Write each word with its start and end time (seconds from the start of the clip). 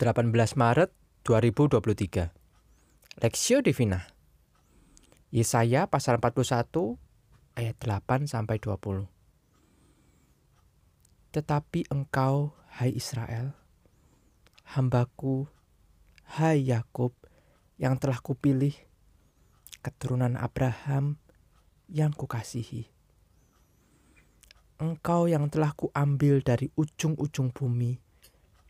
18 0.00 0.32
Maret 0.56 0.88
2023 1.28 2.32
Lexio 3.20 3.60
Divina. 3.60 4.08
Yesaya 5.28 5.92
pasal 5.92 6.16
41 6.16 6.96
ayat 7.52 7.76
8 7.76 8.24
sampai 8.24 8.56
20 8.56 9.04
Tetapi 11.36 11.92
engkau 11.92 12.56
hai 12.80 12.96
Israel 12.96 13.52
hambaku 14.72 15.44
hai 16.40 16.64
Yakub 16.64 17.12
yang 17.76 18.00
telah 18.00 18.24
kupilih 18.24 18.72
keturunan 19.84 20.40
Abraham 20.40 21.20
yang 21.92 22.16
kukasihi. 22.16 22.88
Engkau 24.80 25.28
yang 25.28 25.52
telah 25.52 25.76
kuambil 25.76 26.40
dari 26.40 26.72
ujung-ujung 26.72 27.52
bumi 27.52 28.00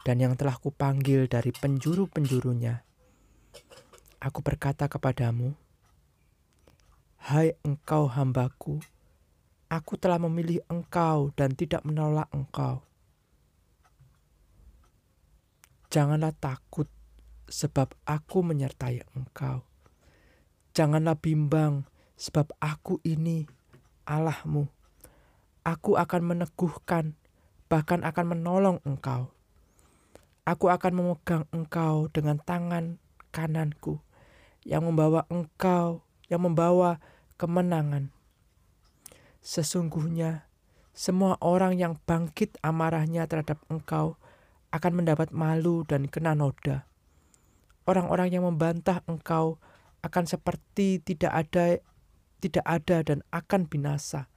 dan 0.04 0.16
yang 0.20 0.34
telah 0.36 0.56
kupanggil 0.56 1.28
dari 1.28 1.52
penjuru-penjurunya. 1.52 2.84
Aku 4.20 4.40
berkata 4.44 4.88
kepadamu, 4.88 5.56
Hai 7.20 7.56
engkau 7.64 8.08
hambaku, 8.08 8.80
aku 9.68 9.92
telah 10.00 10.16
memilih 10.16 10.64
engkau 10.72 11.32
dan 11.36 11.52
tidak 11.52 11.84
menolak 11.84 12.28
engkau. 12.32 12.80
Janganlah 15.92 16.32
takut 16.36 16.88
sebab 17.50 17.92
aku 18.08 18.40
menyertai 18.40 19.04
engkau. 19.12 19.66
Janganlah 20.72 21.18
bimbang 21.18 21.84
sebab 22.14 22.54
aku 22.62 23.02
ini 23.02 23.44
Allahmu 24.06 24.80
Aku 25.60 26.00
akan 26.00 26.24
meneguhkan, 26.24 27.20
bahkan 27.68 28.00
akan 28.00 28.32
menolong 28.32 28.78
engkau. 28.88 29.28
Aku 30.48 30.72
akan 30.72 30.92
memegang 30.96 31.44
engkau 31.52 32.08
dengan 32.12 32.40
tangan 32.40 32.96
kananku 33.30 34.00
yang 34.64 34.84
membawa 34.84 35.24
engkau, 35.28 36.04
yang 36.28 36.44
membawa 36.44 37.00
kemenangan. 37.36 38.12
Sesungguhnya, 39.40 40.48
semua 40.92 41.40
orang 41.40 41.76
yang 41.76 41.96
bangkit 42.04 42.60
amarahnya 42.60 43.24
terhadap 43.24 43.60
engkau 43.72 44.20
akan 44.72 44.92
mendapat 45.04 45.32
malu 45.32 45.84
dan 45.88 46.08
kena 46.08 46.36
noda. 46.36 46.84
Orang-orang 47.88 48.32
yang 48.32 48.44
membantah 48.44 49.00
engkau 49.08 49.56
akan 50.04 50.24
seperti 50.28 51.00
tidak 51.00 51.32
ada 51.32 51.80
tidak 52.40 52.64
ada 52.64 53.04
dan 53.04 53.18
akan 53.28 53.68
binasa 53.68 54.30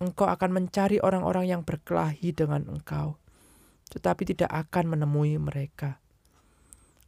engkau 0.00 0.24
akan 0.24 0.50
mencari 0.56 0.96
orang-orang 1.04 1.52
yang 1.52 1.60
berkelahi 1.60 2.32
dengan 2.32 2.64
engkau, 2.72 3.20
tetapi 3.90 4.22
tidak 4.22 4.48
akan 4.48 4.96
menemui 4.96 5.36
mereka. 5.36 5.98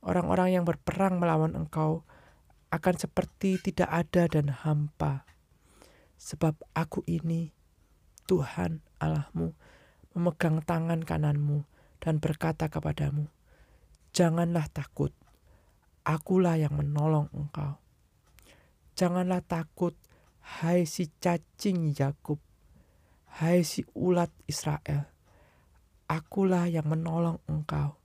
Orang-orang 0.03 0.59
yang 0.59 0.65
berperang 0.67 1.23
melawan 1.23 1.55
engkau 1.55 2.03
akan 2.75 2.95
seperti 2.99 3.63
tidak 3.63 3.87
ada 3.87 4.27
dan 4.27 4.51
hampa. 4.51 5.23
Sebab 6.19 6.59
aku 6.75 7.07
ini, 7.07 7.55
Tuhan 8.27 8.83
Allahmu, 8.99 9.55
memegang 10.19 10.63
tangan 10.67 11.07
kananmu 11.07 11.63
dan 12.03 12.19
berkata 12.19 12.67
kepadamu, 12.67 13.31
Janganlah 14.11 14.67
takut, 14.69 15.15
akulah 16.03 16.59
yang 16.59 16.75
menolong 16.75 17.31
engkau. 17.31 17.79
Janganlah 18.99 19.41
takut, 19.41 19.95
hai 20.61 20.85
si 20.85 21.09
cacing 21.23 21.95
Yakub, 21.95 22.43
Hai 23.33 23.65
si 23.65 23.81
ulat 23.97 24.29
Israel, 24.45 25.09
akulah 26.09 26.71
yang 26.71 26.87
menolong 26.89 27.43
engkau. 27.51 27.99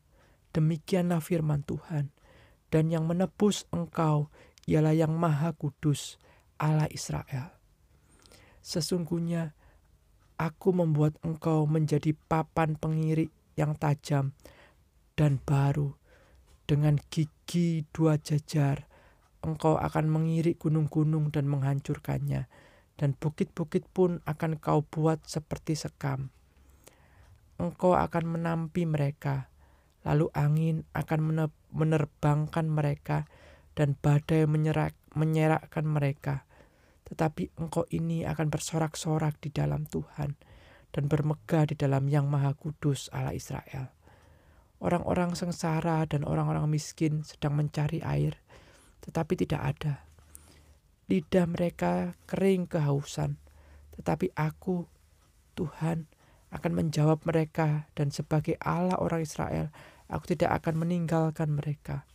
Demikianlah 0.53 1.21
firman 1.21 1.61
Tuhan. 1.63 2.13
Dan 2.67 2.91
yang 2.91 3.07
menebus 3.07 3.63
engkau 3.71 4.27
ialah 4.67 4.91
yang 4.91 5.15
maha 5.15 5.55
kudus 5.55 6.19
Allah 6.59 6.91
Israel. 6.91 7.55
Sesungguhnya 8.59 9.55
aku 10.35 10.75
membuat 10.75 11.15
engkau 11.23 11.63
menjadi 11.63 12.11
papan 12.27 12.75
pengirik 12.75 13.31
yang 13.55 13.79
tajam 13.79 14.35
dan 15.15 15.39
baru. 15.39 15.95
Dengan 16.67 16.99
gigi 17.07 17.87
dua 17.95 18.19
jajar, 18.19 18.91
engkau 19.39 19.79
akan 19.79 20.11
mengirik 20.11 20.59
gunung-gunung 20.59 21.31
dan 21.31 21.47
menghancurkannya 21.47 22.51
dan 22.97 23.13
bukit-bukit 23.15 23.85
pun 23.93 24.19
akan 24.25 24.57
kau 24.59 24.83
buat 24.83 25.23
seperti 25.23 25.77
sekam. 25.77 26.33
Engkau 27.57 27.97
akan 27.97 28.37
menampi 28.37 28.85
mereka, 28.85 29.49
lalu 30.05 30.29
angin 30.33 30.85
akan 30.93 31.49
menerbangkan 31.73 32.65
mereka, 32.69 33.25
dan 33.73 33.97
badai 33.97 34.45
menyerak, 34.45 34.93
menyerakkan 35.13 35.85
mereka. 35.85 36.45
Tetapi 37.09 37.57
engkau 37.57 37.85
ini 37.89 38.25
akan 38.29 38.49
bersorak-sorak 38.53 39.41
di 39.41 39.49
dalam 39.49 39.89
Tuhan, 39.89 40.37
dan 40.93 41.03
bermegah 41.09 41.65
di 41.69 41.75
dalam 41.77 42.05
Yang 42.05 42.25
Maha 42.29 42.51
Kudus 42.53 43.09
Allah 43.09 43.33
Israel. 43.33 43.93
Orang-orang 44.77 45.33
sengsara 45.33 46.05
dan 46.05 46.21
orang-orang 46.21 46.69
miskin 46.69 47.25
sedang 47.25 47.57
mencari 47.57 48.05
air, 48.05 48.37
tetapi 49.01 49.33
tidak 49.33 49.61
ada 49.73 50.07
lidah 51.07 51.47
mereka 51.47 52.19
kering 52.27 52.67
kehausan. 52.67 53.39
Tetapi 53.95 54.35
aku, 54.35 54.85
Tuhan, 55.55 56.05
akan 56.51 56.71
menjawab 56.71 57.23
mereka 57.27 57.91
dan 57.93 58.09
sebagai 58.09 58.55
Allah 58.63 58.95
orang 58.99 59.23
Israel, 59.23 59.67
aku 60.07 60.35
tidak 60.35 60.63
akan 60.63 60.87
meninggalkan 60.87 61.51
mereka. 61.51 62.07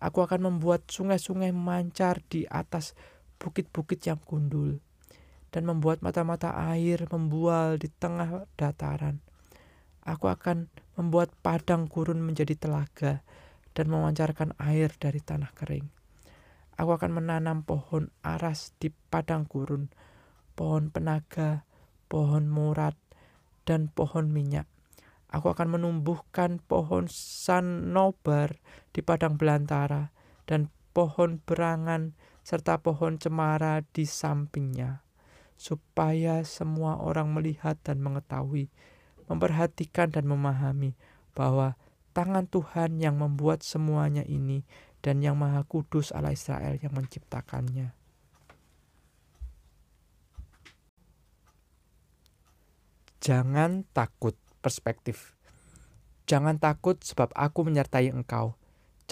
Aku 0.00 0.24
akan 0.24 0.48
membuat 0.48 0.88
sungai-sungai 0.88 1.52
memancar 1.52 2.24
di 2.32 2.48
atas 2.48 2.96
bukit-bukit 3.36 4.00
yang 4.08 4.16
gundul 4.24 4.80
dan 5.52 5.68
membuat 5.68 6.00
mata-mata 6.00 6.56
air 6.72 7.04
membual 7.12 7.76
di 7.76 7.92
tengah 7.92 8.48
dataran. 8.56 9.20
Aku 10.08 10.32
akan 10.32 10.72
membuat 10.96 11.28
padang 11.44 11.84
gurun 11.84 12.24
menjadi 12.24 12.56
telaga 12.56 13.20
dan 13.76 13.92
memancarkan 13.92 14.56
air 14.56 14.88
dari 14.96 15.20
tanah 15.20 15.52
kering. 15.52 15.92
Aku 16.80 16.96
akan 16.96 17.20
menanam 17.20 17.60
pohon 17.60 18.08
aras 18.24 18.72
di 18.80 18.88
padang 18.88 19.44
gurun, 19.44 19.92
pohon 20.56 20.88
penaga, 20.88 21.68
pohon 22.08 22.48
murat, 22.48 22.96
dan 23.70 23.86
pohon 23.86 24.34
minyak. 24.34 24.66
Aku 25.30 25.54
akan 25.54 25.78
menumbuhkan 25.78 26.58
pohon 26.58 27.06
sanobar 27.06 28.58
di 28.90 28.98
padang 28.98 29.38
belantara 29.38 30.10
dan 30.42 30.66
pohon 30.90 31.38
berangan 31.38 32.18
serta 32.42 32.82
pohon 32.82 33.14
cemara 33.22 33.86
di 33.94 34.10
sampingnya, 34.10 35.06
supaya 35.54 36.42
semua 36.42 36.98
orang 36.98 37.30
melihat 37.30 37.78
dan 37.86 38.02
mengetahui, 38.02 38.74
memperhatikan 39.30 40.10
dan 40.10 40.26
memahami 40.26 40.98
bahwa 41.38 41.78
tangan 42.10 42.50
Tuhan 42.50 42.98
yang 42.98 43.22
membuat 43.22 43.62
semuanya 43.62 44.26
ini 44.26 44.66
dan 44.98 45.22
yang 45.22 45.38
maha 45.38 45.62
kudus 45.62 46.10
Allah 46.10 46.34
Israel 46.34 46.74
yang 46.82 46.90
menciptakannya. 46.90 47.99
Jangan 53.20 53.84
takut 53.92 54.32
perspektif. 54.64 55.36
Jangan 56.24 56.56
takut 56.56 56.96
sebab 57.04 57.28
aku 57.36 57.68
menyertai 57.68 58.08
engkau. 58.08 58.56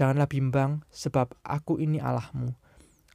Janganlah 0.00 0.28
bimbang 0.30 0.80
sebab 0.88 1.36
aku 1.44 1.76
ini 1.76 2.00
Allahmu. 2.00 2.56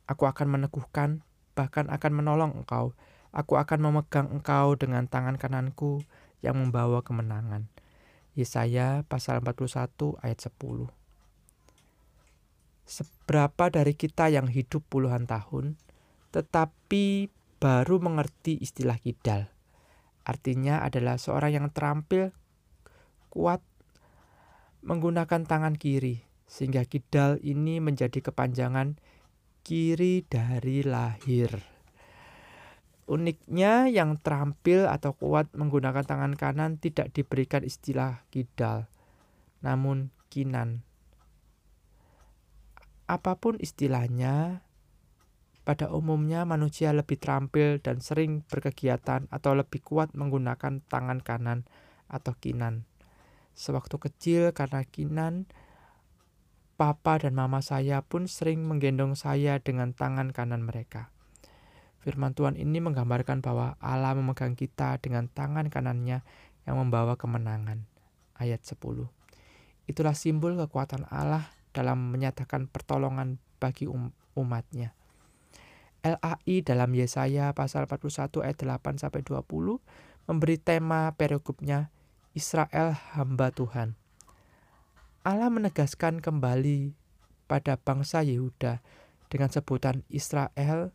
Aku 0.06 0.30
akan 0.30 0.54
meneguhkan, 0.54 1.26
bahkan 1.58 1.90
akan 1.90 2.12
menolong 2.14 2.54
engkau. 2.54 2.94
Aku 3.34 3.58
akan 3.58 3.82
memegang 3.82 4.30
engkau 4.30 4.78
dengan 4.78 5.10
tangan 5.10 5.42
kananku 5.42 6.06
yang 6.46 6.62
membawa 6.62 7.02
kemenangan. 7.02 7.74
Yesaya 8.38 9.02
pasal 9.10 9.42
41 9.42 10.22
ayat 10.22 10.40
10 10.46 11.04
seberapa 12.84 13.72
dari 13.72 13.96
kita 13.96 14.28
yang 14.28 14.52
hidup 14.52 14.84
puluhan 14.92 15.26
tahun 15.26 15.80
tetapi 16.36 17.32
baru 17.62 18.02
mengerti 18.02 18.60
istilah 18.60 19.00
kidal. 19.00 19.48
Artinya 20.24 20.80
adalah 20.80 21.20
seorang 21.20 21.52
yang 21.52 21.68
terampil, 21.76 22.32
kuat, 23.28 23.60
menggunakan 24.80 25.44
tangan 25.44 25.76
kiri, 25.76 26.24
sehingga 26.48 26.88
kidal 26.88 27.40
ini 27.44 27.84
menjadi 27.84 28.24
kepanjangan 28.24 29.00
kiri 29.68 30.24
dari 30.28 30.84
lahir. 30.84 31.60
Uniknya 33.04 33.92
yang 33.92 34.16
terampil 34.16 34.88
atau 34.88 35.12
kuat 35.12 35.52
menggunakan 35.52 36.08
tangan 36.08 36.40
kanan 36.40 36.80
tidak 36.80 37.12
diberikan 37.12 37.68
istilah 37.68 38.24
kidal, 38.32 38.88
namun 39.60 40.08
kinan 40.32 40.88
Apa 43.04 43.36
pun 43.36 43.60
istilahnya, 43.60 44.64
pada 45.64 45.88
umumnya 45.88 46.44
manusia 46.44 46.92
lebih 46.92 47.16
terampil 47.16 47.80
dan 47.80 48.04
sering 48.04 48.44
berkegiatan 48.52 49.32
atau 49.32 49.52
lebih 49.56 49.80
kuat 49.80 50.12
menggunakan 50.12 50.84
tangan 50.92 51.20
kanan 51.24 51.64
atau 52.12 52.36
kinan. 52.36 52.84
Sewaktu 53.56 53.96
kecil 53.96 54.44
karena 54.52 54.84
kinan, 54.84 55.48
papa 56.76 57.16
dan 57.24 57.40
mama 57.40 57.64
saya 57.64 58.04
pun 58.04 58.28
sering 58.28 58.68
menggendong 58.68 59.16
saya 59.16 59.64
dengan 59.64 59.96
tangan 59.96 60.36
kanan 60.36 60.68
mereka. 60.68 61.14
Firman 62.04 62.36
Tuhan 62.36 62.60
ini 62.60 62.84
menggambarkan 62.84 63.40
bahwa 63.40 63.80
Allah 63.80 64.12
memegang 64.20 64.60
kita 64.60 65.00
dengan 65.00 65.32
tangan 65.32 65.72
kanannya 65.72 66.20
yang 66.68 66.76
membawa 66.76 67.16
kemenangan. 67.16 67.88
Ayat 68.36 68.60
10. 68.68 69.08
Itulah 69.88 70.12
simbol 70.12 70.60
kekuatan 70.60 71.08
Allah 71.08 71.48
dalam 71.72 72.12
menyatakan 72.12 72.68
pertolongan 72.68 73.40
bagi 73.64 73.88
um 73.88 74.12
umatnya. 74.36 74.92
LAI 76.04 76.68
dalam 76.68 76.92
Yesaya 76.92 77.56
pasal 77.56 77.88
41 77.88 78.44
ayat 78.44 78.60
8 78.60 79.00
sampai 79.00 79.24
20 79.24 79.80
memberi 80.28 80.60
tema 80.60 81.16
perikopnya 81.16 81.96
Israel 82.36 82.92
hamba 83.16 83.56
Tuhan. 83.56 83.96
Allah 85.24 85.48
menegaskan 85.48 86.20
kembali 86.20 86.92
pada 87.48 87.80
bangsa 87.80 88.20
Yehuda 88.20 88.84
dengan 89.32 89.48
sebutan 89.48 90.04
Israel, 90.12 90.92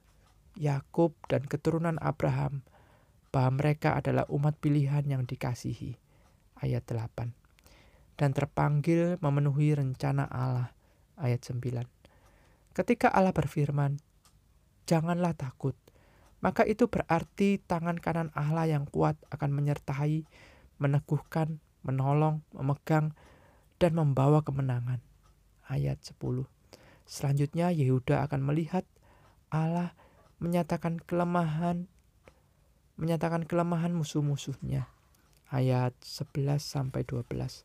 Yakub 0.61 1.17
dan 1.33 1.49
keturunan 1.49 1.97
Abraham 2.05 2.61
bahwa 3.33 3.57
mereka 3.57 3.97
adalah 3.97 4.29
umat 4.29 4.61
pilihan 4.61 5.09
yang 5.09 5.25
dikasihi. 5.25 5.97
Ayat 6.61 6.85
8. 6.85 7.33
Dan 8.21 8.37
terpanggil 8.37 9.17
memenuhi 9.25 9.73
rencana 9.73 10.29
Allah. 10.29 10.77
Ayat 11.17 11.49
9. 11.49 11.87
Ketika 12.77 13.09
Allah 13.09 13.33
berfirman, 13.33 14.03
janganlah 14.89 15.37
takut. 15.37 15.77
Maka 16.41 16.65
itu 16.65 16.89
berarti 16.89 17.61
tangan 17.61 18.01
kanan 18.01 18.33
Allah 18.33 18.65
yang 18.65 18.89
kuat 18.89 19.21
akan 19.29 19.53
menyertai, 19.53 20.25
meneguhkan, 20.81 21.61
menolong, 21.85 22.41
memegang, 22.57 23.13
dan 23.77 23.93
membawa 23.93 24.41
kemenangan. 24.41 25.05
Ayat 25.69 26.01
10. 26.01 26.49
Selanjutnya 27.05 27.69
Yehuda 27.69 28.25
akan 28.25 28.41
melihat 28.49 28.89
Allah 29.53 29.93
menyatakan 30.41 31.03
kelemahan 31.03 31.91
menyatakan 32.99 33.47
kelemahan 33.47 33.95
musuh-musuhnya. 33.95 34.91
Ayat 35.49 35.95
11 36.03 36.61
sampai 36.61 37.07
12. 37.07 37.65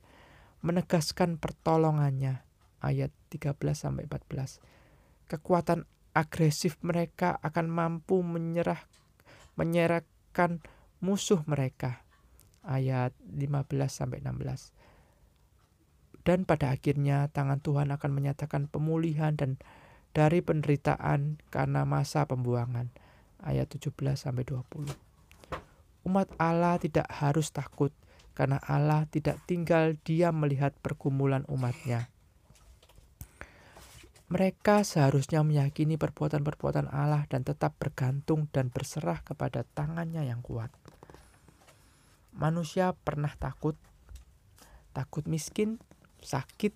Menegaskan 0.61 1.41
pertolongannya. 1.41 2.45
Ayat 2.79 3.09
13 3.33 3.57
sampai 3.73 4.05
14. 4.05 4.61
Kekuatan 5.27 5.89
agresif 6.13 6.77
mereka 6.85 7.41
akan 7.41 7.67
mampu 7.69 8.21
menyerah 8.21 8.85
menyerahkan 9.57 10.61
musuh 11.01 11.41
mereka. 11.45 12.05
Ayat 12.63 13.11
15 13.27 13.67
sampai 13.91 14.23
16. 14.23 14.71
Dan 16.23 16.47
pada 16.47 16.71
akhirnya 16.71 17.27
tangan 17.27 17.59
Tuhan 17.59 17.91
akan 17.91 18.11
menyatakan 18.15 18.71
pemulihan 18.71 19.35
dan 19.35 19.59
dari 20.15 20.39
penderitaan 20.39 21.43
karena 21.51 21.83
masa 21.83 22.23
pembuangan. 22.23 22.87
Ayat 23.43 23.67
17 23.67 23.91
sampai 24.15 24.47
20. 24.47 24.87
Umat 26.07 26.31
Allah 26.39 26.79
tidak 26.79 27.11
harus 27.11 27.51
takut 27.51 27.91
karena 28.31 28.63
Allah 28.63 29.03
tidak 29.11 29.43
tinggal 29.43 29.99
diam 30.07 30.39
melihat 30.39 30.71
pergumulan 30.79 31.43
umatnya. 31.51 32.12
Mereka 34.33 34.81
seharusnya 34.81 35.45
meyakini 35.45 35.93
perbuatan-perbuatan 35.93 36.89
Allah 36.89 37.29
dan 37.29 37.45
tetap 37.45 37.77
bergantung 37.77 38.49
dan 38.49 38.73
berserah 38.73 39.21
kepada 39.21 39.61
tangannya 39.77 40.25
yang 40.25 40.41
kuat. 40.41 40.73
Manusia 42.33 42.97
pernah 42.97 43.29
takut, 43.37 43.77
takut 44.89 45.29
miskin, 45.29 45.77
sakit, 46.25 46.73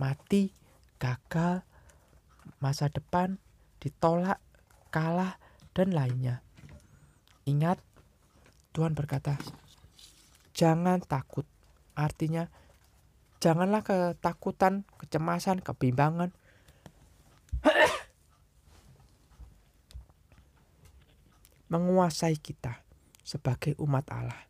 mati, 0.00 0.48
gagal, 0.96 1.60
masa 2.56 2.88
depan, 2.88 3.36
ditolak, 3.84 4.40
kalah, 4.88 5.36
dan 5.76 5.92
lainnya. 5.92 6.40
Ingat, 7.44 7.84
Tuhan 8.72 8.96
berkata, 8.96 9.36
"Jangan 10.56 11.04
takut." 11.04 11.44
Artinya, 11.92 12.48
janganlah 13.44 13.84
ketakutan, 13.84 14.88
kecemasan, 14.96 15.60
kebimbangan, 15.60 16.32
menguasai 21.74 22.38
kita 22.38 22.86
sebagai 23.26 23.74
umat 23.82 24.06
Allah. 24.14 24.46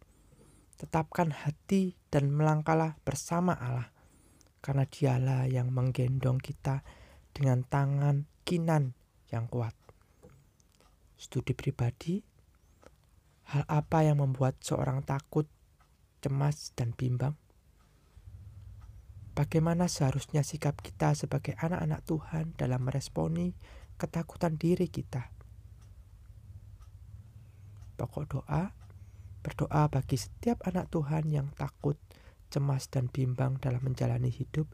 Tetapkan 0.77 1.33
hati 1.33 1.97
dan 2.13 2.29
melangkahlah 2.29 3.01
bersama 3.01 3.57
Allah, 3.57 3.89
karena 4.61 4.85
dialah 4.85 5.49
yang 5.49 5.73
menggendong 5.73 6.37
kita 6.37 6.85
dengan 7.33 7.65
tangan 7.65 8.29
kinan 8.45 8.93
yang 9.33 9.49
kuat. 9.49 9.73
Studi 11.17 11.57
pribadi, 11.57 12.21
hal 13.49 13.65
apa 13.65 14.05
yang 14.05 14.21
membuat 14.21 14.61
seorang 14.61 15.01
takut, 15.03 15.49
cemas, 16.21 16.77
dan 16.77 16.93
bimbang? 16.93 17.33
Bagaimana 19.35 19.91
seharusnya 19.91 20.47
sikap 20.47 20.79
kita 20.79 21.19
sebagai 21.19 21.59
anak-anak 21.59 22.07
Tuhan 22.07 22.55
dalam 22.55 22.87
meresponi 22.87 23.51
ketakutan 23.99 24.55
diri 24.55 24.87
kita? 24.87 25.34
Pokok 27.95 28.25
doa, 28.27 28.75
berdoa 29.47 29.87
bagi 29.87 30.19
setiap 30.19 30.67
anak 30.67 30.91
Tuhan 30.91 31.31
yang 31.31 31.55
takut, 31.55 31.95
cemas, 32.51 32.91
dan 32.91 33.07
bimbang 33.07 33.63
dalam 33.63 33.87
menjalani 33.87 34.29
hidup. 34.35 34.67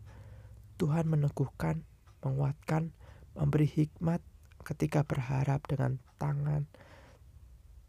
Tuhan 0.81 1.05
meneguhkan, 1.05 1.85
menguatkan, 2.25 2.97
memberi 3.37 3.69
hikmat 3.69 4.25
ketika 4.65 5.05
berharap 5.05 5.65
dengan 5.69 6.01
tangan, 6.17 6.65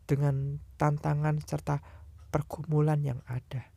dengan 0.04 0.60
tantangan 0.76 1.40
serta 1.40 1.80
pergumulan 2.32 3.00
yang 3.00 3.24
ada. 3.28 3.71